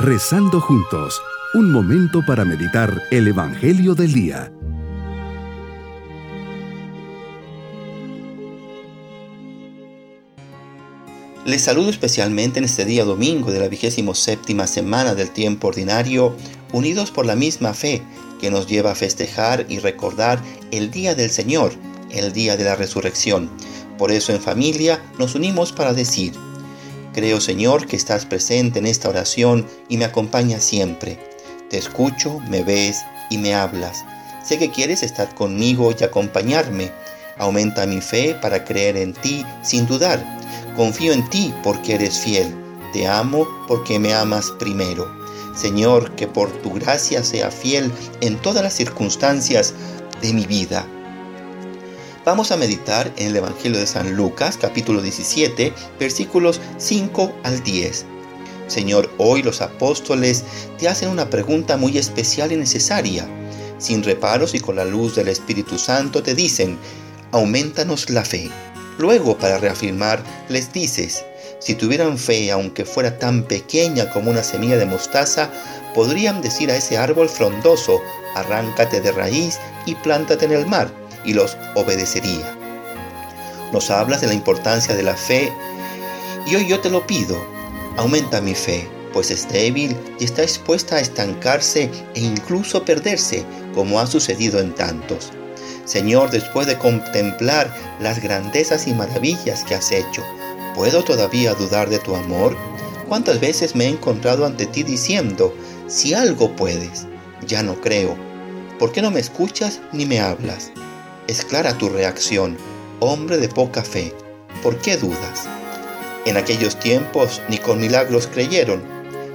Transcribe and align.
Rezando 0.00 0.60
juntos, 0.60 1.20
un 1.54 1.72
momento 1.72 2.24
para 2.24 2.44
meditar 2.44 3.02
el 3.10 3.26
Evangelio 3.26 3.96
del 3.96 4.12
Día. 4.12 4.52
Les 11.44 11.62
saludo 11.62 11.90
especialmente 11.90 12.60
en 12.60 12.64
este 12.66 12.84
día 12.84 13.04
domingo 13.04 13.50
de 13.50 13.58
la 13.58 13.66
vigésimo 13.66 14.14
séptima 14.14 14.68
semana 14.68 15.16
del 15.16 15.30
tiempo 15.30 15.66
ordinario, 15.66 16.36
unidos 16.72 17.10
por 17.10 17.26
la 17.26 17.34
misma 17.34 17.74
fe 17.74 18.00
que 18.40 18.52
nos 18.52 18.68
lleva 18.68 18.92
a 18.92 18.94
festejar 18.94 19.66
y 19.68 19.80
recordar 19.80 20.40
el 20.70 20.92
día 20.92 21.16
del 21.16 21.30
Señor, 21.30 21.72
el 22.12 22.32
día 22.32 22.56
de 22.56 22.62
la 22.62 22.76
resurrección. 22.76 23.50
Por 23.98 24.12
eso 24.12 24.32
en 24.32 24.40
familia 24.40 25.02
nos 25.18 25.34
unimos 25.34 25.72
para 25.72 25.92
decir, 25.92 26.34
Creo, 27.12 27.40
Señor, 27.40 27.86
que 27.86 27.96
estás 27.96 28.26
presente 28.26 28.78
en 28.78 28.86
esta 28.86 29.08
oración 29.08 29.66
y 29.88 29.96
me 29.96 30.04
acompañas 30.04 30.62
siempre. 30.62 31.18
Te 31.70 31.78
escucho, 31.78 32.38
me 32.48 32.62
ves 32.62 32.98
y 33.30 33.38
me 33.38 33.54
hablas. 33.54 34.04
Sé 34.44 34.58
que 34.58 34.70
quieres 34.70 35.02
estar 35.02 35.34
conmigo 35.34 35.92
y 35.98 36.04
acompañarme. 36.04 36.90
Aumenta 37.38 37.86
mi 37.86 38.00
fe 38.00 38.34
para 38.40 38.64
creer 38.64 38.96
en 38.96 39.12
ti 39.14 39.44
sin 39.62 39.86
dudar. 39.86 40.24
Confío 40.76 41.12
en 41.12 41.28
ti 41.28 41.52
porque 41.62 41.94
eres 41.94 42.18
fiel. 42.18 42.54
Te 42.92 43.06
amo 43.06 43.46
porque 43.66 43.98
me 43.98 44.14
amas 44.14 44.50
primero. 44.58 45.06
Señor, 45.54 46.14
que 46.14 46.26
por 46.26 46.50
tu 46.62 46.72
gracia 46.74 47.24
sea 47.24 47.50
fiel 47.50 47.92
en 48.20 48.36
todas 48.36 48.62
las 48.62 48.74
circunstancias 48.74 49.74
de 50.22 50.32
mi 50.32 50.46
vida. 50.46 50.86
Vamos 52.28 52.52
a 52.52 52.58
meditar 52.58 53.10
en 53.16 53.28
el 53.28 53.36
Evangelio 53.36 53.78
de 53.78 53.86
San 53.86 54.14
Lucas, 54.14 54.58
capítulo 54.58 55.00
17, 55.00 55.72
versículos 55.98 56.60
5 56.76 57.32
al 57.42 57.62
10. 57.62 58.04
Señor, 58.66 59.10
hoy 59.16 59.42
los 59.42 59.62
apóstoles 59.62 60.44
te 60.78 60.90
hacen 60.90 61.08
una 61.08 61.30
pregunta 61.30 61.78
muy 61.78 61.96
especial 61.96 62.52
y 62.52 62.56
necesaria. 62.56 63.26
Sin 63.78 64.02
reparos 64.02 64.54
y 64.54 64.60
con 64.60 64.76
la 64.76 64.84
luz 64.84 65.14
del 65.14 65.28
Espíritu 65.28 65.78
Santo 65.78 66.22
te 66.22 66.34
dicen, 66.34 66.76
aumentanos 67.32 68.10
la 68.10 68.26
fe. 68.26 68.50
Luego, 68.98 69.38
para 69.38 69.56
reafirmar, 69.56 70.22
les 70.50 70.70
dices, 70.70 71.24
si 71.60 71.76
tuvieran 71.76 72.18
fe, 72.18 72.50
aunque 72.50 72.84
fuera 72.84 73.18
tan 73.18 73.44
pequeña 73.44 74.10
como 74.10 74.30
una 74.30 74.42
semilla 74.42 74.76
de 74.76 74.84
mostaza, 74.84 75.50
podrían 75.94 76.42
decir 76.42 76.70
a 76.70 76.76
ese 76.76 76.98
árbol 76.98 77.30
frondoso, 77.30 78.02
arráncate 78.34 79.00
de 79.00 79.12
raíz 79.12 79.58
y 79.86 79.94
plántate 79.94 80.44
en 80.44 80.52
el 80.52 80.66
mar 80.66 81.07
y 81.28 81.34
los 81.34 81.58
obedecería. 81.74 82.56
Nos 83.70 83.90
hablas 83.90 84.22
de 84.22 84.28
la 84.28 84.34
importancia 84.34 84.96
de 84.96 85.02
la 85.02 85.14
fe 85.14 85.52
y 86.46 86.56
hoy 86.56 86.66
yo 86.66 86.80
te 86.80 86.88
lo 86.88 87.06
pido, 87.06 87.36
aumenta 87.98 88.40
mi 88.40 88.54
fe, 88.54 88.88
pues 89.12 89.30
es 89.30 89.46
débil 89.48 89.94
y 90.18 90.24
está 90.24 90.42
expuesta 90.42 90.96
a 90.96 91.00
estancarse 91.00 91.90
e 92.14 92.20
incluso 92.20 92.82
perderse, 92.82 93.44
como 93.74 94.00
ha 94.00 94.06
sucedido 94.06 94.58
en 94.58 94.74
tantos. 94.74 95.30
Señor, 95.84 96.30
después 96.30 96.66
de 96.66 96.78
contemplar 96.78 97.70
las 98.00 98.22
grandezas 98.22 98.86
y 98.86 98.94
maravillas 98.94 99.64
que 99.64 99.74
has 99.74 99.92
hecho, 99.92 100.22
¿puedo 100.74 101.04
todavía 101.04 101.52
dudar 101.52 101.90
de 101.90 101.98
tu 101.98 102.16
amor? 102.16 102.56
¿Cuántas 103.06 103.38
veces 103.38 103.74
me 103.74 103.84
he 103.84 103.88
encontrado 103.88 104.46
ante 104.46 104.66
ti 104.66 104.82
diciendo, 104.82 105.54
si 105.88 106.14
algo 106.14 106.56
puedes, 106.56 107.06
ya 107.46 107.62
no 107.62 107.78
creo? 107.80 108.16
¿Por 108.78 108.92
qué 108.92 109.02
no 109.02 109.10
me 109.10 109.20
escuchas 109.20 109.80
ni 109.92 110.06
me 110.06 110.20
hablas? 110.20 110.70
Es 111.28 111.44
clara 111.44 111.76
tu 111.76 111.90
reacción, 111.90 112.56
hombre 113.00 113.36
de 113.36 113.50
poca 113.50 113.84
fe. 113.84 114.14
¿Por 114.62 114.78
qué 114.78 114.96
dudas? 114.96 115.46
En 116.24 116.38
aquellos 116.38 116.80
tiempos 116.80 117.42
ni 117.50 117.58
con 117.58 117.78
milagros 117.78 118.28
creyeron. 118.28 118.82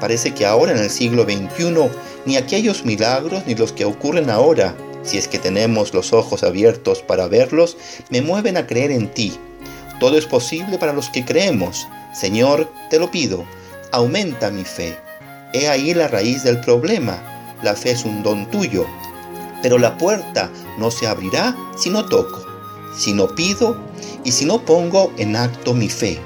Parece 0.00 0.32
que 0.32 0.46
ahora 0.46 0.72
en 0.72 0.78
el 0.78 0.88
siglo 0.88 1.24
XXI 1.24 1.90
ni 2.24 2.38
aquellos 2.38 2.86
milagros 2.86 3.42
ni 3.46 3.54
los 3.54 3.72
que 3.72 3.84
ocurren 3.84 4.30
ahora, 4.30 4.74
si 5.02 5.18
es 5.18 5.28
que 5.28 5.38
tenemos 5.38 5.92
los 5.92 6.14
ojos 6.14 6.42
abiertos 6.42 7.02
para 7.02 7.28
verlos, 7.28 7.76
me 8.08 8.22
mueven 8.22 8.56
a 8.56 8.66
creer 8.66 8.90
en 8.90 9.12
ti. 9.12 9.38
Todo 10.00 10.16
es 10.16 10.24
posible 10.24 10.78
para 10.78 10.94
los 10.94 11.10
que 11.10 11.26
creemos. 11.26 11.86
Señor, 12.14 12.66
te 12.88 12.98
lo 12.98 13.10
pido, 13.10 13.44
aumenta 13.92 14.50
mi 14.50 14.64
fe. 14.64 14.96
He 15.52 15.68
ahí 15.68 15.92
la 15.92 16.08
raíz 16.08 16.44
del 16.44 16.60
problema. 16.60 17.22
La 17.62 17.74
fe 17.74 17.90
es 17.90 18.06
un 18.06 18.22
don 18.22 18.50
tuyo, 18.50 18.86
pero 19.64 19.78
la 19.78 19.96
puerta 19.96 20.50
no 20.76 20.90
se 20.90 21.06
abrirá 21.06 21.56
si 21.74 21.88
no 21.88 22.04
toco, 22.04 22.44
si 22.94 23.14
no 23.14 23.34
pido 23.34 23.78
y 24.22 24.30
si 24.30 24.44
no 24.44 24.62
pongo 24.62 25.10
en 25.16 25.36
acto 25.36 25.72
mi 25.72 25.88
fe. 25.88 26.18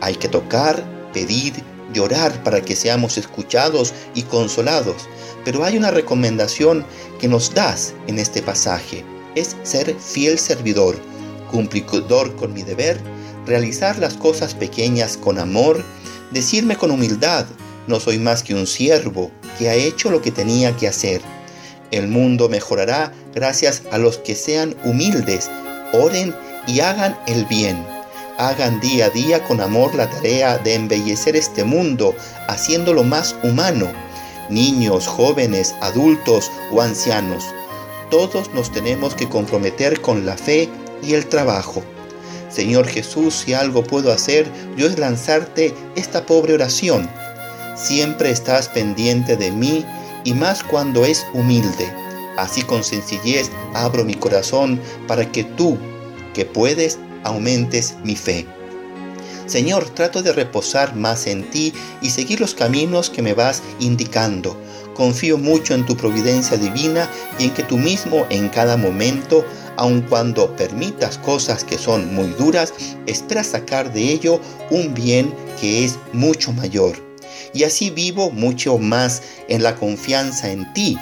Hay 0.00 0.14
que 0.14 0.28
tocar, 0.28 0.84
pedir, 1.12 1.54
llorar 1.92 2.40
para 2.44 2.60
que 2.60 2.76
seamos 2.76 3.18
escuchados 3.18 3.94
y 4.14 4.22
consolados. 4.22 5.08
Pero 5.44 5.64
hay 5.64 5.76
una 5.76 5.90
recomendación 5.90 6.86
que 7.18 7.26
nos 7.26 7.52
das 7.52 7.94
en 8.06 8.20
este 8.20 8.42
pasaje. 8.42 9.04
Es 9.34 9.56
ser 9.64 9.96
fiel 9.96 10.38
servidor, 10.38 10.94
cumplidor 11.50 12.36
con 12.36 12.52
mi 12.52 12.62
deber, 12.62 13.00
realizar 13.44 13.98
las 13.98 14.14
cosas 14.14 14.54
pequeñas 14.54 15.16
con 15.16 15.40
amor, 15.40 15.82
decirme 16.30 16.76
con 16.76 16.92
humildad, 16.92 17.44
no 17.88 17.98
soy 17.98 18.20
más 18.20 18.44
que 18.44 18.54
un 18.54 18.68
siervo 18.68 19.32
que 19.58 19.68
ha 19.68 19.74
hecho 19.74 20.12
lo 20.12 20.22
que 20.22 20.30
tenía 20.30 20.76
que 20.76 20.86
hacer 20.86 21.22
el 21.90 22.08
mundo 22.08 22.48
mejorará 22.48 23.12
gracias 23.34 23.82
a 23.90 23.98
los 23.98 24.18
que 24.18 24.34
sean 24.34 24.76
humildes, 24.84 25.50
oren 25.92 26.34
y 26.66 26.80
hagan 26.80 27.18
el 27.26 27.44
bien. 27.46 27.84
Hagan 28.38 28.78
día 28.80 29.06
a 29.06 29.10
día 29.10 29.44
con 29.44 29.60
amor 29.60 29.94
la 29.94 30.08
tarea 30.08 30.58
de 30.58 30.74
embellecer 30.74 31.34
este 31.34 31.64
mundo, 31.64 32.14
haciéndolo 32.46 33.02
más 33.02 33.34
humano. 33.42 33.90
Niños, 34.48 35.06
jóvenes, 35.06 35.74
adultos 35.80 36.50
o 36.72 36.80
ancianos, 36.80 37.44
todos 38.10 38.54
nos 38.54 38.72
tenemos 38.72 39.14
que 39.14 39.28
comprometer 39.28 40.00
con 40.00 40.24
la 40.24 40.36
fe 40.36 40.68
y 41.02 41.14
el 41.14 41.26
trabajo. 41.26 41.82
Señor 42.48 42.86
Jesús, 42.86 43.34
si 43.34 43.52
algo 43.52 43.82
puedo 43.82 44.12
hacer, 44.12 44.50
yo 44.76 44.86
es 44.86 44.98
lanzarte 44.98 45.74
esta 45.96 46.24
pobre 46.24 46.54
oración. 46.54 47.10
Siempre 47.76 48.30
estás 48.30 48.68
pendiente 48.68 49.36
de 49.36 49.50
mí 49.50 49.84
y 50.24 50.34
más 50.34 50.62
cuando 50.62 51.04
es 51.04 51.26
humilde. 51.34 51.92
Así 52.36 52.62
con 52.62 52.84
sencillez 52.84 53.50
abro 53.74 54.04
mi 54.04 54.14
corazón 54.14 54.80
para 55.06 55.30
que 55.30 55.44
tú, 55.44 55.76
que 56.34 56.44
puedes, 56.44 56.98
aumentes 57.24 57.96
mi 58.04 58.14
fe. 58.14 58.46
Señor, 59.46 59.88
trato 59.90 60.22
de 60.22 60.32
reposar 60.32 60.94
más 60.94 61.26
en 61.26 61.50
ti 61.50 61.72
y 62.02 62.10
seguir 62.10 62.40
los 62.40 62.54
caminos 62.54 63.08
que 63.08 63.22
me 63.22 63.32
vas 63.32 63.62
indicando. 63.80 64.56
Confío 64.94 65.38
mucho 65.38 65.74
en 65.74 65.86
tu 65.86 65.96
providencia 65.96 66.56
divina 66.58 67.08
y 67.38 67.44
en 67.44 67.54
que 67.54 67.62
tú 67.62 67.78
mismo 67.78 68.26
en 68.30 68.50
cada 68.50 68.76
momento, 68.76 69.44
aun 69.76 70.02
cuando 70.02 70.54
permitas 70.54 71.18
cosas 71.18 71.64
que 71.64 71.78
son 71.78 72.14
muy 72.14 72.28
duras, 72.30 72.74
esperas 73.06 73.48
sacar 73.48 73.92
de 73.92 74.12
ello 74.12 74.40
un 74.70 74.92
bien 74.92 75.34
que 75.60 75.84
es 75.84 75.98
mucho 76.12 76.52
mayor 76.52 77.07
y 77.52 77.64
así 77.64 77.90
vivo 77.90 78.30
mucho 78.30 78.78
más 78.78 79.22
en 79.48 79.62
la 79.62 79.74
confianza 79.76 80.50
en 80.50 80.72
ti 80.72 80.98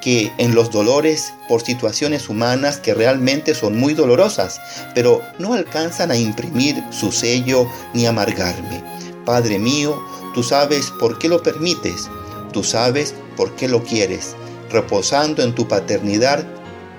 que 0.00 0.32
en 0.38 0.54
los 0.54 0.70
dolores 0.70 1.32
por 1.48 1.62
situaciones 1.62 2.28
humanas 2.28 2.78
que 2.78 2.94
realmente 2.94 3.54
son 3.54 3.78
muy 3.78 3.94
dolorosas, 3.94 4.60
pero 4.94 5.22
no 5.38 5.54
alcanzan 5.54 6.10
a 6.10 6.16
imprimir 6.16 6.82
su 6.90 7.10
sello 7.10 7.68
ni 7.94 8.06
amargarme. 8.06 8.82
Padre 9.24 9.58
mío, 9.58 10.00
tú 10.34 10.42
sabes 10.42 10.92
por 11.00 11.18
qué 11.18 11.28
lo 11.28 11.42
permites, 11.42 12.08
tú 12.52 12.62
sabes 12.62 13.14
por 13.36 13.54
qué 13.56 13.68
lo 13.68 13.82
quieres. 13.82 14.34
Reposando 14.70 15.42
en 15.42 15.54
tu 15.54 15.66
paternidad, 15.66 16.46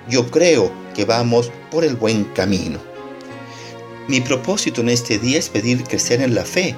yo 0.09 0.29
creo 0.29 0.71
que 0.93 1.05
vamos 1.05 1.51
por 1.71 1.83
el 1.83 1.95
buen 1.95 2.25
camino. 2.25 2.79
Mi 4.07 4.21
propósito 4.21 4.81
en 4.81 4.89
este 4.89 5.19
día 5.19 5.37
es 5.37 5.49
pedir 5.49 5.83
crecer 5.83 6.21
en 6.21 6.33
la 6.33 6.43
fe 6.43 6.75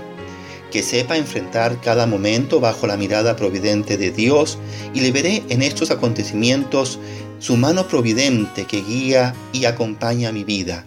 que 0.71 0.81
sepa 0.81 1.17
enfrentar 1.17 1.79
cada 1.81 2.07
momento 2.07 2.59
bajo 2.59 2.87
la 2.87 2.97
mirada 2.97 3.35
providente 3.35 3.97
de 3.97 4.11
Dios 4.11 4.57
y 4.93 5.01
le 5.01 5.11
veré 5.11 5.43
en 5.49 5.61
estos 5.61 5.91
acontecimientos 5.91 6.99
su 7.39 7.57
mano 7.57 7.87
providente 7.87 8.65
que 8.65 8.81
guía 8.81 9.35
y 9.51 9.65
acompaña 9.65 10.31
mi 10.31 10.43
vida. 10.43 10.85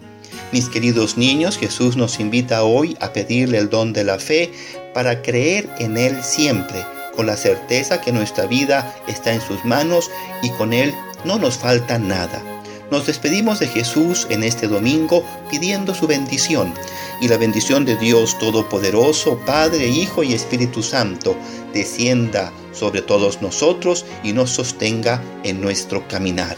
Mis 0.51 0.69
queridos 0.69 1.17
niños, 1.17 1.57
Jesús 1.57 1.97
nos 1.97 2.19
invita 2.19 2.63
hoy 2.63 2.97
a 3.01 3.13
pedirle 3.13 3.57
el 3.57 3.69
don 3.69 3.93
de 3.93 4.03
la 4.03 4.19
fe 4.19 4.51
para 4.93 5.21
creer 5.21 5.69
en 5.79 5.97
Él 5.97 6.17
siempre, 6.23 6.85
con 7.15 7.25
la 7.25 7.37
certeza 7.37 8.01
que 8.01 8.11
nuestra 8.11 8.45
vida 8.45 8.95
está 9.07 9.33
en 9.33 9.41
sus 9.41 9.63
manos 9.65 10.09
y 10.41 10.49
con 10.51 10.73
Él 10.73 10.93
no 11.25 11.37
nos 11.37 11.57
falta 11.57 11.99
nada. 11.99 12.54
Nos 12.91 13.07
despedimos 13.07 13.59
de 13.59 13.67
Jesús 13.67 14.27
en 14.29 14.43
este 14.43 14.67
domingo 14.67 15.23
pidiendo 15.49 15.95
su 15.95 16.05
bendición 16.07 16.73
y 17.19 17.27
la 17.27 17.37
bendición 17.37 17.83
de 17.85 17.95
Dios 17.97 18.37
Todopoderoso, 18.37 19.39
Padre, 19.45 19.87
Hijo 19.87 20.23
y 20.23 20.33
Espíritu 20.33 20.83
Santo, 20.83 21.35
descienda 21.73 22.51
sobre 22.71 23.01
todos 23.01 23.41
nosotros 23.41 24.05
y 24.23 24.33
nos 24.33 24.51
sostenga 24.51 25.21
en 25.43 25.61
nuestro 25.61 26.07
caminar. 26.07 26.57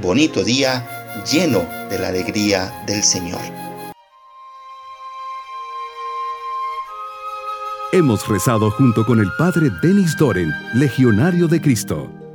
Bonito 0.00 0.44
día 0.44 0.86
lleno 1.30 1.66
de 1.90 1.98
la 1.98 2.08
alegría 2.08 2.84
del 2.86 3.02
Señor. 3.02 3.40
Hemos 7.92 8.28
rezado 8.28 8.70
junto 8.70 9.06
con 9.06 9.20
el 9.20 9.28
Padre 9.38 9.70
Denis 9.82 10.16
Doren, 10.18 10.52
Legionario 10.74 11.48
de 11.48 11.60
Cristo. 11.60 12.25